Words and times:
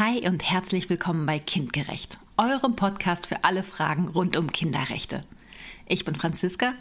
Hi 0.00 0.28
und 0.28 0.42
herzlich 0.42 0.90
willkommen 0.90 1.24
bei 1.24 1.38
Kindgerecht, 1.38 2.18
eurem 2.36 2.74
Podcast 2.74 3.28
für 3.28 3.44
alle 3.44 3.62
Fragen 3.62 4.08
rund 4.08 4.36
um 4.36 4.50
Kinderrechte. 4.50 5.22
Ich 5.86 6.04
bin 6.04 6.16
Franziska, 6.16 6.74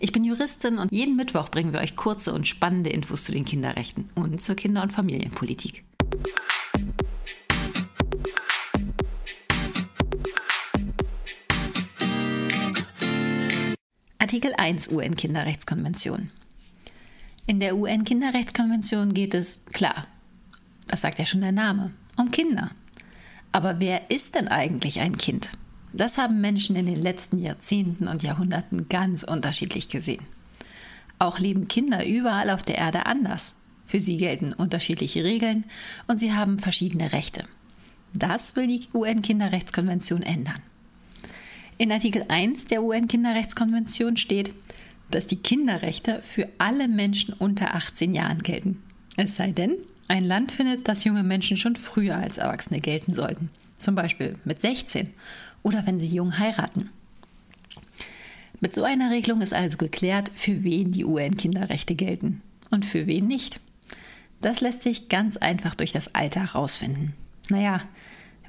ich 0.00 0.12
bin 0.12 0.24
Juristin 0.24 0.78
und 0.78 0.90
jeden 0.90 1.14
Mittwoch 1.14 1.50
bringen 1.50 1.74
wir 1.74 1.80
euch 1.80 1.94
kurze 1.94 2.32
und 2.32 2.48
spannende 2.48 2.88
Infos 2.88 3.24
zu 3.24 3.32
den 3.32 3.44
Kinderrechten 3.44 4.08
und 4.14 4.40
zur 4.40 4.54
Kinder- 4.54 4.82
und 4.82 4.94
Familienpolitik. 4.94 5.84
Artikel 14.18 14.54
1 14.56 14.90
UN-Kinderrechtskonvention. 14.90 16.30
In 17.46 17.60
der 17.60 17.76
UN-Kinderrechtskonvention 17.76 19.12
geht 19.12 19.34
es, 19.34 19.62
klar, 19.66 20.06
das 20.86 21.02
sagt 21.02 21.18
ja 21.18 21.26
schon 21.26 21.42
der 21.42 21.52
Name, 21.52 21.92
um 22.16 22.30
Kinder. 22.30 22.70
Aber 23.52 23.80
wer 23.80 24.10
ist 24.10 24.34
denn 24.34 24.48
eigentlich 24.48 25.00
ein 25.00 25.16
Kind? 25.16 25.50
Das 25.92 26.18
haben 26.18 26.40
Menschen 26.40 26.74
in 26.74 26.86
den 26.86 27.00
letzten 27.00 27.38
Jahrzehnten 27.38 28.08
und 28.08 28.22
Jahrhunderten 28.22 28.88
ganz 28.88 29.22
unterschiedlich 29.22 29.88
gesehen. 29.88 30.22
Auch 31.20 31.38
leben 31.38 31.68
Kinder 31.68 32.04
überall 32.04 32.50
auf 32.50 32.62
der 32.62 32.78
Erde 32.78 33.06
anders. 33.06 33.54
Für 33.86 34.00
sie 34.00 34.16
gelten 34.16 34.52
unterschiedliche 34.52 35.24
Regeln 35.24 35.66
und 36.08 36.18
sie 36.18 36.32
haben 36.32 36.58
verschiedene 36.58 37.12
Rechte. 37.12 37.44
Das 38.12 38.56
will 38.56 38.66
die 38.66 38.88
UN-Kinderrechtskonvention 38.92 40.22
ändern. 40.22 40.62
In 41.76 41.92
Artikel 41.92 42.24
1 42.28 42.66
der 42.66 42.82
UN-Kinderrechtskonvention 42.82 44.16
steht, 44.16 44.54
dass 45.10 45.26
die 45.26 45.36
Kinderrechte 45.36 46.22
für 46.22 46.48
alle 46.58 46.88
Menschen 46.88 47.34
unter 47.34 47.74
18 47.74 48.14
Jahren 48.14 48.42
gelten. 48.42 48.82
Es 49.16 49.36
sei 49.36 49.52
denn, 49.52 49.76
ein 50.08 50.24
Land 50.24 50.52
findet, 50.52 50.88
dass 50.88 51.04
junge 51.04 51.22
Menschen 51.22 51.56
schon 51.56 51.76
früher 51.76 52.16
als 52.16 52.38
Erwachsene 52.38 52.80
gelten 52.80 53.12
sollten, 53.12 53.50
zum 53.78 53.94
Beispiel 53.94 54.34
mit 54.44 54.60
16 54.60 55.10
oder 55.62 55.86
wenn 55.86 55.98
sie 55.98 56.14
jung 56.14 56.38
heiraten. 56.38 56.90
Mit 58.60 58.72
so 58.72 58.84
einer 58.84 59.10
Regelung 59.10 59.40
ist 59.40 59.52
also 59.52 59.76
geklärt, 59.76 60.30
für 60.34 60.62
wen 60.62 60.92
die 60.92 61.04
UN-Kinderrechte 61.04 61.94
gelten 61.94 62.40
und 62.70 62.84
für 62.84 63.06
wen 63.06 63.26
nicht. 63.26 63.60
Das 64.40 64.60
lässt 64.60 64.82
sich 64.82 65.08
ganz 65.08 65.36
einfach 65.36 65.74
durch 65.74 65.92
das 65.92 66.14
Alter 66.14 66.40
herausfinden. 66.40 67.14
Naja, 67.50 67.80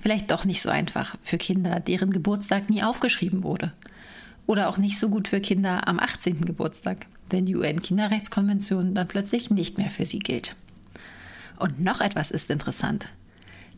vielleicht 0.02 0.32
doch 0.32 0.46
nicht 0.46 0.62
so 0.62 0.70
einfach 0.70 1.16
für 1.24 1.38
Kinder, 1.38 1.80
deren 1.80 2.12
Geburtstag 2.12 2.70
nie 2.70 2.84
aufgeschrieben 2.84 3.44
wurde. 3.44 3.74
Oder 4.46 4.70
auch 4.70 4.78
nicht 4.78 5.00
so 5.00 5.10
gut 5.10 5.28
für 5.28 5.42
Kinder 5.42 5.88
am 5.88 6.00
18. 6.00 6.42
Geburtstag, 6.46 7.08
wenn 7.30 7.46
die 7.46 7.56
UN-Kinderrechtskonvention 7.56 8.94
dann 8.94 9.08
plötzlich 9.08 9.50
nicht 9.50 9.78
mehr 9.78 9.90
für 9.90 10.06
sie 10.06 10.20
gilt. 10.20 10.56
Und 11.58 11.80
noch 11.80 12.02
etwas 12.02 12.32
ist 12.32 12.50
interessant. 12.50 13.10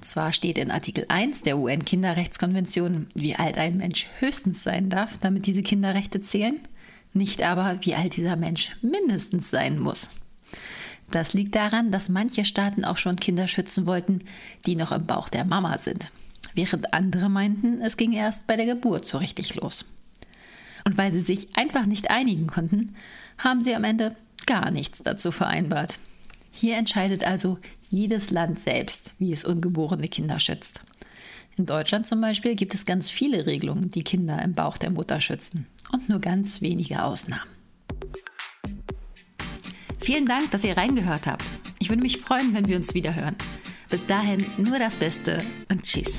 Zwar 0.02 0.32
steht 0.32 0.58
in 0.58 0.72
Artikel 0.72 1.06
1 1.08 1.42
der 1.42 1.58
UN-Kinderrechtskonvention, 1.58 3.08
wie 3.14 3.36
alt 3.36 3.58
ein 3.58 3.78
Mensch 3.78 4.08
höchstens 4.20 4.64
sein 4.64 4.90
darf, 4.90 5.18
damit 5.18 5.48
diese 5.48 5.64
Kinderrechte 5.64 6.22
zählen, 6.22 6.60
nicht 7.14 7.42
aber, 7.42 7.80
wie 7.82 7.96
alt 7.96 8.16
dieser 8.16 8.36
Mensch 8.36 8.78
mindestens 8.82 9.50
sein 9.50 9.80
muss. 9.80 10.10
Das 11.10 11.34
liegt 11.34 11.56
daran, 11.56 11.92
dass 11.92 12.10
manche 12.10 12.46
Staaten 12.46 12.84
auch 12.84 12.98
schon 12.98 13.16
Kinder 13.16 13.48
schützen 13.48 13.86
wollten, 13.86 14.20
die 14.66 14.76
noch 14.76 14.92
im 14.92 15.06
Bauch 15.06 15.30
der 15.30 15.46
Mama 15.46 15.78
sind, 15.78 16.12
während 16.54 16.94
andere 16.94 17.30
meinten, 17.30 17.82
es 17.82 17.98
ging 17.98 18.14
erst 18.14 18.46
bei 18.46 18.56
der 18.56 18.66
Geburt 18.66 19.06
so 19.06 19.18
richtig 19.18 19.56
los. 19.56 19.86
Und 20.84 20.98
weil 20.98 21.12
sie 21.12 21.22
sich 21.22 21.56
einfach 21.56 21.86
nicht 21.86 22.10
einigen 22.12 22.48
konnten, 22.48 22.96
haben 23.38 23.62
sie 23.62 23.76
am 23.76 23.84
Ende 23.84 24.16
gar 24.46 24.72
nichts 24.72 25.02
dazu 25.04 25.32
vereinbart. 25.32 26.00
Hier 26.60 26.78
entscheidet 26.78 27.24
also 27.24 27.60
jedes 27.88 28.32
Land 28.32 28.58
selbst, 28.58 29.14
wie 29.20 29.32
es 29.32 29.44
ungeborene 29.44 30.08
Kinder 30.08 30.40
schützt. 30.40 30.82
In 31.56 31.68
Deutschland 31.68 32.08
zum 32.08 32.20
Beispiel 32.20 32.56
gibt 32.56 32.74
es 32.74 32.88
ganz 32.88 33.12
viele 33.12 33.46
Regelungen, 33.46 33.92
die 33.92 34.04
Kinder 34.04 34.42
im 34.42 34.54
Bauch 34.54 34.78
der 34.78 34.90
Mutter 34.90 35.22
schützen 35.22 35.68
und 35.92 36.10
nur 36.10 36.20
ganz 36.20 36.62
wenige 36.62 37.04
Ausnahmen. 37.04 37.50
Vielen 40.00 40.26
Dank, 40.26 40.50
dass 40.50 40.64
ihr 40.64 40.76
reingehört 40.76 41.28
habt. 41.28 41.44
Ich 41.78 41.90
würde 41.90 42.02
mich 42.02 42.18
freuen, 42.18 42.56
wenn 42.56 42.68
wir 42.68 42.78
uns 42.78 42.96
wieder 42.96 43.14
hören. 43.14 43.36
Bis 43.92 44.08
dahin 44.08 44.44
nur 44.58 44.80
das 44.80 44.96
Beste 44.96 45.44
und 45.70 45.84
tschüss. 45.84 46.18